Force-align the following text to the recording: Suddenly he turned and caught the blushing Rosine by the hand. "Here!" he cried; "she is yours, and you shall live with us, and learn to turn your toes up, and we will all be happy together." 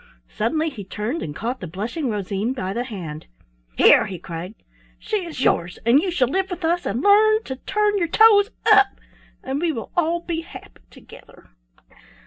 Suddenly 0.35 0.71
he 0.71 0.83
turned 0.83 1.21
and 1.21 1.35
caught 1.35 1.59
the 1.59 1.67
blushing 1.67 2.09
Rosine 2.09 2.53
by 2.53 2.73
the 2.73 2.85
hand. 2.85 3.27
"Here!" 3.77 4.07
he 4.07 4.17
cried; 4.17 4.55
"she 4.97 5.17
is 5.27 5.43
yours, 5.43 5.77
and 5.85 5.99
you 6.01 6.09
shall 6.09 6.27
live 6.27 6.49
with 6.49 6.65
us, 6.65 6.87
and 6.87 7.03
learn 7.03 7.43
to 7.43 7.57
turn 7.57 7.99
your 7.99 8.07
toes 8.07 8.49
up, 8.65 8.87
and 9.43 9.61
we 9.61 9.71
will 9.71 9.91
all 9.95 10.19
be 10.19 10.41
happy 10.41 10.81
together." 10.89 11.51